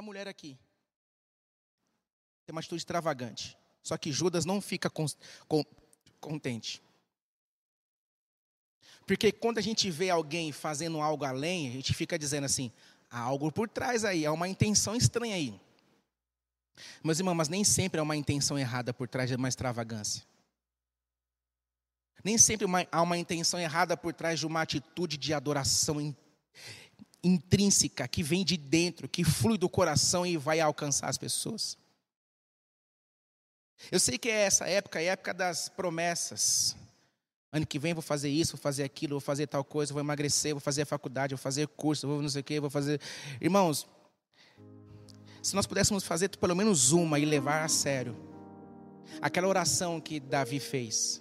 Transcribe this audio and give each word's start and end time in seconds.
Essa 0.00 0.06
mulher 0.06 0.26
aqui 0.26 0.58
tem 2.46 2.54
uma 2.54 2.60
atitude 2.60 2.80
extravagante. 2.80 3.54
Só 3.82 3.98
que 3.98 4.10
Judas 4.10 4.46
não 4.46 4.58
fica 4.58 4.88
con, 4.88 5.04
con, 5.46 5.62
contente. 6.18 6.82
Porque 9.06 9.30
quando 9.30 9.58
a 9.58 9.60
gente 9.60 9.90
vê 9.90 10.08
alguém 10.08 10.52
fazendo 10.52 11.02
algo 11.02 11.26
além, 11.26 11.68
a 11.68 11.72
gente 11.72 11.92
fica 11.92 12.18
dizendo 12.18 12.46
assim: 12.46 12.72
há 13.10 13.20
algo 13.20 13.52
por 13.52 13.68
trás 13.68 14.02
aí, 14.02 14.24
há 14.24 14.32
uma 14.32 14.48
intenção 14.48 14.96
estranha 14.96 15.34
aí. 15.34 15.60
Meus 17.04 17.18
irmãos, 17.18 17.34
mas 17.34 17.50
nem 17.50 17.62
sempre 17.62 18.00
há 18.00 18.02
uma 18.02 18.16
intenção 18.16 18.58
errada 18.58 18.94
por 18.94 19.06
trás 19.06 19.28
de 19.28 19.36
uma 19.36 19.48
extravagância. 19.48 20.24
Nem 22.24 22.38
sempre 22.38 22.66
há 22.90 23.02
uma 23.02 23.18
intenção 23.18 23.60
errada 23.60 23.98
por 23.98 24.14
trás 24.14 24.40
de 24.40 24.46
uma 24.46 24.62
atitude 24.62 25.18
de 25.18 25.34
adoração 25.34 26.00
in, 26.00 26.16
intrínseca, 27.22 28.06
que 28.08 28.22
vem 28.22 28.44
de 28.44 28.56
dentro, 28.56 29.08
que 29.08 29.24
flui 29.24 29.58
do 29.58 29.68
coração 29.68 30.26
e 30.26 30.36
vai 30.36 30.60
alcançar 30.60 31.08
as 31.08 31.18
pessoas. 31.18 31.76
Eu 33.90 34.00
sei 34.00 34.18
que 34.18 34.28
é 34.28 34.42
essa 34.42 34.66
época, 34.66 35.00
é 35.00 35.08
a 35.08 35.12
época 35.12 35.32
das 35.32 35.68
promessas. 35.68 36.76
Ano 37.52 37.66
que 37.66 37.78
vem 37.78 37.94
vou 37.94 38.02
fazer 38.02 38.28
isso, 38.28 38.52
vou 38.52 38.60
fazer 38.60 38.84
aquilo, 38.84 39.14
vou 39.14 39.20
fazer 39.20 39.46
tal 39.46 39.64
coisa, 39.64 39.92
vou 39.92 40.00
emagrecer, 40.00 40.52
vou 40.52 40.60
fazer 40.60 40.82
a 40.82 40.86
faculdade, 40.86 41.34
vou 41.34 41.42
fazer 41.42 41.66
curso, 41.68 42.06
vou 42.06 42.22
não 42.22 42.28
sei 42.28 42.42
o 42.42 42.44
quê, 42.44 42.60
vou 42.60 42.70
fazer. 42.70 43.00
Irmãos, 43.40 43.86
se 45.42 45.54
nós 45.54 45.66
pudéssemos 45.66 46.04
fazer 46.04 46.28
pelo 46.36 46.54
menos 46.54 46.92
uma 46.92 47.18
e 47.18 47.24
levar 47.24 47.64
a 47.64 47.68
sério 47.68 48.16
aquela 49.20 49.48
oração 49.48 50.00
que 50.00 50.20
Davi 50.20 50.60
fez. 50.60 51.20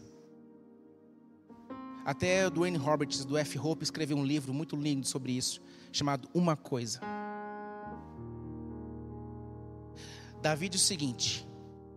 Até 2.10 2.48
o 2.48 2.50
Dwayne 2.50 2.76
Roberts, 2.76 3.24
do 3.24 3.38
F. 3.38 3.60
Hope, 3.60 3.84
escreveu 3.84 4.18
um 4.18 4.26
livro 4.26 4.52
muito 4.52 4.76
lindo 4.76 5.06
sobre 5.06 5.32
isso, 5.32 5.62
chamado 5.92 6.28
Uma 6.34 6.56
Coisa. 6.56 7.00
Davi 10.42 10.70
diz 10.70 10.82
o 10.82 10.86
seguinte: 10.86 11.48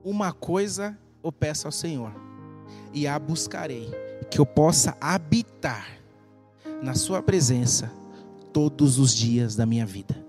Uma 0.04 0.30
coisa 0.30 0.98
eu 1.24 1.32
peço 1.32 1.66
ao 1.66 1.72
Senhor, 1.72 2.12
e 2.92 3.06
a 3.06 3.18
buscarei, 3.18 3.88
que 4.30 4.38
eu 4.38 4.44
possa 4.44 4.94
habitar 5.00 5.98
na 6.82 6.94
Sua 6.94 7.22
presença 7.22 7.90
todos 8.52 8.98
os 8.98 9.14
dias 9.14 9.56
da 9.56 9.64
minha 9.64 9.86
vida. 9.86 10.22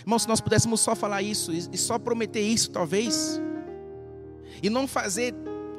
Irmão, 0.00 0.18
se 0.18 0.26
nós 0.26 0.40
pudéssemos 0.40 0.80
só 0.80 0.96
falar 0.96 1.22
isso 1.22 1.52
e 1.52 1.78
só 1.78 1.96
prometer 1.96 2.40
isso, 2.40 2.72
talvez, 2.72 3.40
e 4.60 4.68
não 4.68 4.88
fazer 4.88 5.32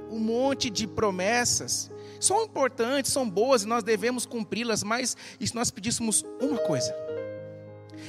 um 0.09 0.19
monte 0.19 0.69
de 0.69 0.88
promessas, 0.88 1.91
são 2.19 2.43
importantes, 2.43 3.11
são 3.11 3.29
boas 3.29 3.63
e 3.63 3.67
nós 3.67 3.83
devemos 3.83 4.25
cumpri-las, 4.25 4.83
mas 4.83 5.16
e 5.39 5.47
se 5.47 5.55
nós 5.55 5.71
pedíssemos 5.71 6.25
uma 6.41 6.57
coisa? 6.57 6.93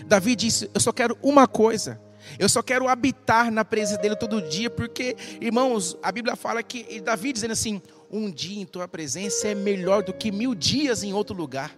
Davi 0.06 0.34
disse: 0.34 0.70
Eu 0.74 0.80
só 0.80 0.92
quero 0.92 1.16
uma 1.22 1.46
coisa. 1.46 2.00
Eu 2.38 2.48
só 2.48 2.62
quero 2.62 2.86
habitar 2.86 3.50
na 3.50 3.64
presença 3.64 4.00
dele 4.00 4.14
todo 4.14 4.42
dia, 4.42 4.68
porque, 4.68 5.16
irmãos, 5.40 5.96
a 6.02 6.12
Bíblia 6.12 6.36
fala 6.36 6.62
que 6.62 7.00
Davi 7.00 7.32
dizendo 7.32 7.52
assim: 7.52 7.80
um 8.10 8.30
dia 8.30 8.60
em 8.60 8.66
tua 8.66 8.88
presença 8.88 9.48
é 9.48 9.54
melhor 9.54 10.02
do 10.02 10.12
que 10.12 10.30
mil 10.30 10.54
dias 10.54 11.02
em 11.02 11.12
outro 11.12 11.34
lugar. 11.34 11.74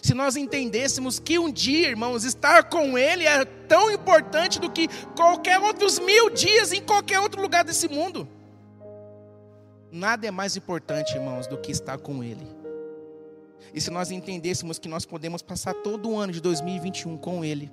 Se 0.00 0.14
nós 0.14 0.36
entendêssemos 0.36 1.18
que 1.18 1.38
um 1.38 1.50
dia, 1.50 1.88
irmãos, 1.88 2.24
estar 2.24 2.64
com 2.64 2.96
Ele 2.96 3.26
é 3.26 3.44
tão 3.44 3.90
importante 3.90 4.58
do 4.58 4.70
que 4.70 4.88
qualquer 5.14 5.58
outros 5.58 5.98
mil 5.98 6.30
dias 6.30 6.72
em 6.72 6.80
qualquer 6.80 7.20
outro 7.20 7.42
lugar 7.42 7.64
desse 7.64 7.88
mundo. 7.88 8.26
Nada 9.90 10.26
é 10.26 10.30
mais 10.30 10.56
importante, 10.56 11.14
irmãos, 11.14 11.46
do 11.46 11.58
que 11.58 11.70
estar 11.70 11.98
com 11.98 12.24
Ele. 12.24 12.46
E 13.74 13.80
se 13.80 13.90
nós 13.90 14.10
entendêssemos 14.10 14.78
que 14.78 14.88
nós 14.88 15.04
podemos 15.04 15.42
passar 15.42 15.74
todo 15.74 16.08
o 16.08 16.18
ano 16.18 16.32
de 16.32 16.40
2021 16.40 17.18
com 17.18 17.44
Ele, 17.44 17.70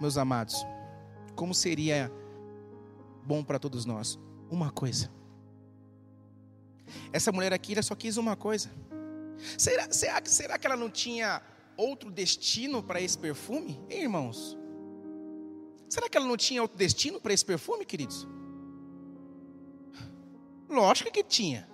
meus 0.00 0.18
amados, 0.18 0.66
como 1.34 1.54
seria 1.54 2.10
bom 3.24 3.42
para 3.42 3.58
todos 3.58 3.84
nós? 3.84 4.18
Uma 4.50 4.70
coisa. 4.70 5.10
Essa 7.14 7.30
mulher 7.30 7.52
aqui 7.52 7.80
só 7.80 7.94
quis 7.94 8.16
uma 8.16 8.34
coisa. 8.34 8.68
Será, 9.56 9.88
será, 9.88 10.20
será 10.24 10.58
que 10.58 10.66
ela 10.66 10.76
não 10.76 10.90
tinha 10.90 11.40
outro 11.76 12.10
destino 12.10 12.82
para 12.82 13.00
esse 13.00 13.16
perfume? 13.16 13.80
Hein, 13.88 14.02
irmãos? 14.02 14.58
Será 15.88 16.08
que 16.08 16.16
ela 16.16 16.26
não 16.26 16.36
tinha 16.36 16.60
outro 16.60 16.76
destino 16.76 17.20
para 17.20 17.32
esse 17.32 17.44
perfume, 17.44 17.84
queridos? 17.84 18.26
Lógico 20.68 21.12
que 21.12 21.22
tinha. 21.22 21.68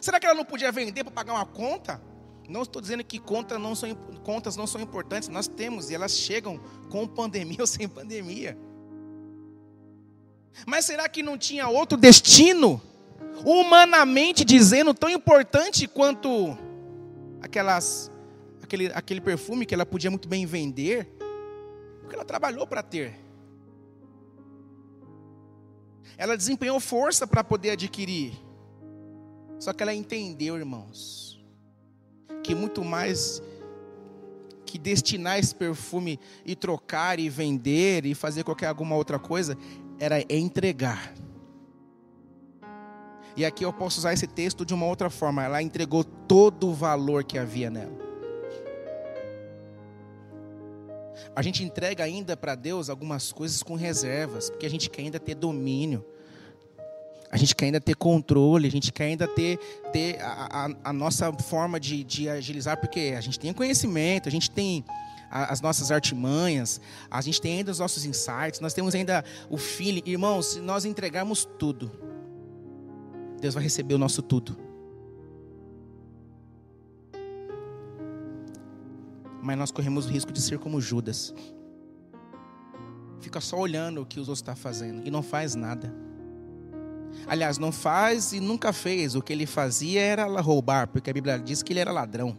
Será 0.00 0.18
que 0.18 0.24
ela 0.24 0.34
não 0.34 0.46
podia 0.46 0.72
vender 0.72 1.04
para 1.04 1.12
pagar 1.12 1.34
uma 1.34 1.44
conta? 1.44 2.02
Não 2.48 2.62
estou 2.62 2.80
dizendo 2.80 3.04
que 3.04 3.18
contas 3.18 3.60
não, 3.60 3.74
são, 3.74 3.94
contas 4.24 4.56
não 4.56 4.66
são 4.66 4.80
importantes, 4.80 5.28
nós 5.28 5.46
temos 5.46 5.90
e 5.90 5.94
elas 5.94 6.16
chegam 6.16 6.58
com 6.88 7.06
pandemia 7.06 7.58
ou 7.60 7.66
sem 7.66 7.86
pandemia. 7.86 8.56
Mas 10.66 10.86
será 10.86 11.06
que 11.06 11.22
não 11.22 11.36
tinha 11.36 11.68
outro 11.68 11.98
destino 11.98 12.80
humanamente 13.44 14.44
dizendo, 14.44 14.94
tão 14.94 15.08
importante 15.08 15.86
quanto 15.86 16.56
aquelas, 17.40 18.10
aquele, 18.62 18.86
aquele 18.94 19.20
perfume 19.20 19.66
que 19.66 19.74
ela 19.74 19.86
podia 19.86 20.10
muito 20.10 20.28
bem 20.28 20.46
vender, 20.46 21.06
porque 22.00 22.14
ela 22.14 22.24
trabalhou 22.24 22.66
para 22.66 22.82
ter. 22.82 23.14
Ela 26.16 26.36
desempenhou 26.36 26.80
força 26.80 27.26
para 27.26 27.44
poder 27.44 27.70
adquirir. 27.70 28.32
Só 29.58 29.72
que 29.72 29.82
ela 29.82 29.94
entendeu, 29.94 30.56
irmãos, 30.56 31.40
que 32.42 32.54
muito 32.54 32.84
mais 32.84 33.42
que 34.64 34.78
destinar 34.78 35.38
esse 35.38 35.54
perfume 35.54 36.20
e 36.44 36.54
trocar 36.54 37.18
e 37.18 37.28
vender 37.28 38.04
e 38.04 38.14
fazer 38.14 38.44
qualquer 38.44 38.66
alguma 38.66 38.96
outra 38.96 39.18
coisa 39.18 39.56
era 39.98 40.20
entregar. 40.32 41.14
E 43.38 43.44
aqui 43.44 43.64
eu 43.64 43.72
posso 43.72 44.00
usar 44.00 44.12
esse 44.12 44.26
texto 44.26 44.66
de 44.66 44.74
uma 44.74 44.84
outra 44.84 45.08
forma. 45.08 45.44
Ela 45.44 45.62
entregou 45.62 46.02
todo 46.02 46.70
o 46.70 46.74
valor 46.74 47.22
que 47.22 47.38
havia 47.38 47.70
nela. 47.70 47.96
A 51.36 51.40
gente 51.40 51.62
entrega 51.62 52.02
ainda 52.02 52.36
para 52.36 52.56
Deus 52.56 52.90
algumas 52.90 53.30
coisas 53.30 53.62
com 53.62 53.76
reservas, 53.76 54.50
porque 54.50 54.66
a 54.66 54.68
gente 54.68 54.90
quer 54.90 55.02
ainda 55.02 55.20
ter 55.20 55.36
domínio. 55.36 56.04
A 57.30 57.36
gente 57.36 57.54
quer 57.54 57.66
ainda 57.66 57.80
ter 57.80 57.94
controle, 57.94 58.66
a 58.66 58.70
gente 58.72 58.92
quer 58.92 59.04
ainda 59.04 59.28
ter, 59.28 59.56
ter 59.92 60.20
a, 60.20 60.66
a, 60.66 60.90
a 60.90 60.92
nossa 60.92 61.32
forma 61.34 61.78
de, 61.78 62.02
de 62.02 62.28
agilizar, 62.28 62.80
porque 62.80 63.14
a 63.16 63.20
gente 63.20 63.38
tem 63.38 63.52
conhecimento, 63.52 64.28
a 64.28 64.32
gente 64.32 64.50
tem 64.50 64.84
as 65.30 65.60
nossas 65.60 65.92
artimanhas, 65.92 66.80
a 67.08 67.20
gente 67.20 67.40
tem 67.40 67.58
ainda 67.58 67.70
os 67.70 67.78
nossos 67.78 68.04
insights, 68.04 68.58
nós 68.58 68.74
temos 68.74 68.96
ainda 68.96 69.24
o 69.48 69.56
feeling. 69.56 70.02
Irmãos, 70.06 70.54
se 70.54 70.60
nós 70.60 70.84
entregarmos 70.84 71.46
tudo, 71.56 72.17
Deus 73.40 73.54
vai 73.54 73.62
receber 73.62 73.94
o 73.94 73.98
nosso 73.98 74.20
tudo. 74.20 74.56
Mas 79.40 79.56
nós 79.56 79.70
corremos 79.70 80.06
o 80.06 80.10
risco 80.10 80.32
de 80.32 80.40
ser 80.40 80.58
como 80.58 80.80
Judas. 80.80 81.32
Fica 83.20 83.40
só 83.40 83.56
olhando 83.56 84.02
o 84.02 84.06
que 84.06 84.18
os 84.18 84.28
outros 84.28 84.40
estão 84.40 84.56
fazendo 84.56 85.06
e 85.06 85.10
não 85.10 85.22
faz 85.22 85.54
nada. 85.54 85.94
Aliás, 87.26 87.58
não 87.58 87.72
faz 87.72 88.32
e 88.32 88.40
nunca 88.40 88.72
fez. 88.72 89.14
O 89.14 89.22
que 89.22 89.32
ele 89.32 89.46
fazia 89.46 90.00
era 90.00 90.40
roubar, 90.40 90.88
porque 90.88 91.10
a 91.10 91.12
Bíblia 91.12 91.38
diz 91.38 91.62
que 91.62 91.72
ele 91.72 91.80
era 91.80 91.92
ladrão. 91.92 92.38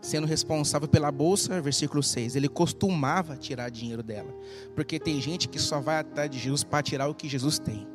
Sendo 0.00 0.26
responsável 0.26 0.88
pela 0.88 1.12
bolsa, 1.12 1.60
versículo 1.60 2.02
6, 2.02 2.34
ele 2.34 2.48
costumava 2.48 3.36
tirar 3.36 3.70
dinheiro 3.70 4.02
dela. 4.02 4.34
Porque 4.74 4.98
tem 4.98 5.20
gente 5.20 5.48
que 5.48 5.60
só 5.60 5.80
vai 5.80 6.00
atrás 6.00 6.28
de 6.28 6.38
Jesus 6.38 6.64
para 6.64 6.82
tirar 6.82 7.08
o 7.08 7.14
que 7.14 7.28
Jesus 7.28 7.58
tem 7.60 7.91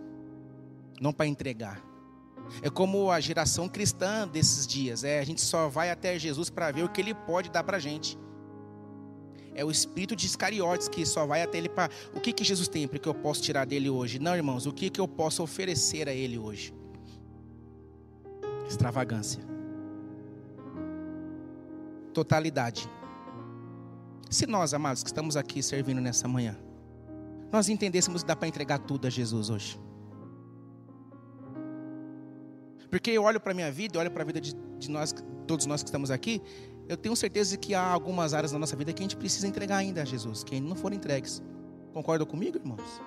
não 1.00 1.14
para 1.14 1.26
entregar. 1.26 1.82
É 2.62 2.70
como 2.70 3.12
a 3.12 3.20
geração 3.20 3.68
cristã 3.68 4.28
desses 4.28 4.66
dias. 4.66 5.04
É, 5.04 5.20
a 5.20 5.26
gente 5.26 5.42
só 5.42 5.68
vai 5.68 5.92
até 5.92 6.18
Jesus 6.18 6.50
para 6.50 6.72
ver 6.72 6.84
o 6.84 6.90
que 6.90 7.02
ele 7.02 7.14
pode 7.14 7.50
dar 7.50 7.64
para 7.64 7.78
a 7.78 7.80
gente. 7.80 8.18
É 9.54 9.66
o 9.66 9.72
espírito 9.72 10.16
de 10.16 10.26
Iscariotes 10.26 10.88
que 10.88 11.06
só 11.06 11.26
vai 11.26 11.42
até 11.42 11.58
ele 11.58 11.70
para. 11.70 11.92
O 12.16 12.20
que, 12.20 12.32
que 12.32 12.44
Jesus 12.44 12.68
tem 12.68 12.88
porque 12.88 13.10
eu 13.10 13.14
posso 13.14 13.42
tirar 13.42 13.66
dele 13.66 13.90
hoje? 13.90 14.20
Não, 14.20 14.36
irmãos, 14.36 14.66
o 14.66 14.72
que, 14.72 14.90
que 14.90 15.02
eu 15.02 15.08
posso 15.08 15.42
oferecer 15.42 16.08
a 16.08 16.14
ele 16.14 16.38
hoje? 16.38 16.74
Extravagância. 18.68 19.42
Totalidade. 22.14 22.88
Se 24.30 24.46
nós, 24.46 24.74
amados, 24.74 25.04
que 25.04 25.10
estamos 25.10 25.36
aqui 25.36 25.64
servindo 25.64 26.02
nessa 26.02 26.28
manhã, 26.28 26.58
nós 27.52 27.70
entendêssemos 27.70 28.22
que 28.22 28.28
dá 28.28 28.36
para 28.36 28.48
entregar 28.48 28.80
tudo 28.80 29.08
a 29.08 29.10
Jesus 29.10 29.50
hoje. 29.50 29.87
Porque 32.90 33.12
eu 33.12 33.24
olho 33.24 33.40
para 33.40 33.52
a 33.52 33.56
minha 33.56 33.72
vida, 33.72 33.98
eu 33.98 34.02
olho 34.02 34.12
para 34.12 34.24
a 34.24 34.26
vida 34.26 34.40
de, 34.40 34.54
de, 34.78 34.90
nós, 34.90 35.14
todos 35.46 35.66
nós 35.66 35.84
que 35.84 35.90
estamos 35.90 36.10
aqui, 36.10 36.42
eu 36.88 36.96
tenho 36.96 37.16
certeza 37.16 37.58
que 37.58 37.76
há 37.76 37.86
algumas 37.86 38.34
áreas 38.34 38.52
da 38.52 38.60
nossa 38.60 38.76
vida 38.76 38.94
que 38.94 39.02
a 39.02 39.06
gente 39.06 39.18
precisa 39.18 39.48
entregar 39.48 39.78
ainda 39.78 40.02
a 40.02 40.06
Jesus, 40.06 40.44
que 40.44 40.56
ainda 40.56 40.70
não 40.70 40.76
foram 40.76 40.96
entregues. 40.96 41.42
Concordam 41.94 42.26
comigo, 42.26 42.58
irmãos? 42.58 43.02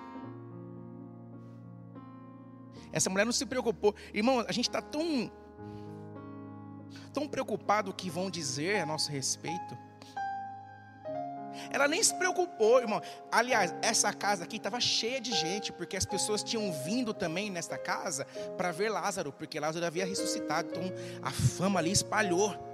Essa 2.92 3.08
mulher 3.08 3.24
não 3.24 3.32
se 3.32 3.46
preocupou. 3.46 3.94
Irmão, 4.12 4.40
a 4.40 4.52
gente 4.52 4.68
está 4.68 4.82
tão. 4.82 5.30
tão 7.12 7.28
preocupado 7.28 7.90
o 7.90 7.94
que 7.94 8.10
vão 8.10 8.30
dizer 8.30 8.80
a 8.80 8.86
nosso 8.86 9.10
respeito. 9.10 9.78
Ela 11.70 11.88
nem 11.88 12.02
se 12.02 12.14
preocupou, 12.14 12.80
irmão. 12.80 13.00
Aliás, 13.30 13.74
essa 13.82 14.12
casa 14.12 14.44
aqui 14.44 14.56
estava 14.56 14.80
cheia 14.80 15.20
de 15.20 15.32
gente, 15.32 15.72
porque 15.72 15.96
as 15.96 16.04
pessoas 16.04 16.42
tinham 16.42 16.72
vindo 16.72 17.14
também 17.14 17.50
nesta 17.50 17.78
casa 17.78 18.26
para 18.56 18.72
ver 18.72 18.90
Lázaro, 18.90 19.32
porque 19.32 19.58
Lázaro 19.60 19.86
havia 19.86 20.06
ressuscitado. 20.06 20.68
Então 20.70 20.92
a 21.22 21.30
fama 21.30 21.78
ali 21.80 21.92
espalhou. 21.92 22.69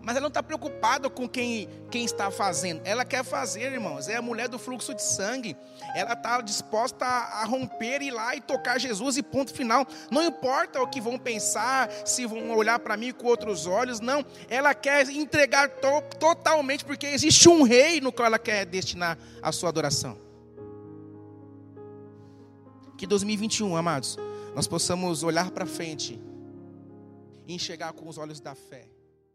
Mas 0.00 0.16
ela 0.16 0.22
não 0.22 0.28
está 0.28 0.42
preocupada 0.42 1.08
com 1.08 1.28
quem, 1.28 1.68
quem 1.90 2.04
está 2.04 2.30
fazendo. 2.30 2.80
Ela 2.84 3.04
quer 3.04 3.24
fazer, 3.24 3.72
irmãos. 3.72 4.08
É 4.08 4.16
a 4.16 4.22
mulher 4.22 4.48
do 4.48 4.58
fluxo 4.58 4.94
de 4.94 5.02
sangue. 5.02 5.56
Ela 5.94 6.12
está 6.12 6.40
disposta 6.40 7.04
a, 7.04 7.42
a 7.42 7.44
romper, 7.44 8.02
ir 8.02 8.10
lá 8.10 8.34
e 8.34 8.40
tocar 8.40 8.78
Jesus 8.78 9.16
e 9.16 9.22
ponto 9.22 9.52
final. 9.52 9.86
Não 10.10 10.22
importa 10.22 10.82
o 10.82 10.88
que 10.88 11.00
vão 11.00 11.18
pensar, 11.18 11.90
se 12.04 12.26
vão 12.26 12.50
olhar 12.56 12.78
para 12.78 12.96
mim 12.96 13.12
com 13.12 13.26
outros 13.26 13.66
olhos. 13.66 14.00
Não. 14.00 14.24
Ela 14.48 14.74
quer 14.74 15.08
entregar 15.08 15.68
to, 15.68 16.02
totalmente, 16.18 16.84
porque 16.84 17.06
existe 17.06 17.48
um 17.48 17.62
rei 17.62 18.00
no 18.00 18.12
qual 18.12 18.26
ela 18.26 18.38
quer 18.38 18.64
destinar 18.66 19.18
a 19.40 19.52
sua 19.52 19.68
adoração. 19.68 20.18
Que 22.96 23.06
2021, 23.06 23.76
amados, 23.76 24.16
nós 24.54 24.66
possamos 24.68 25.22
olhar 25.22 25.50
para 25.50 25.66
frente 25.66 26.20
e 27.46 27.54
enxergar 27.54 27.92
com 27.92 28.08
os 28.08 28.18
olhos 28.18 28.40
da 28.40 28.54
fé. 28.54 28.88